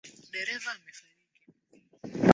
[0.33, 1.17] Dereva amefariki.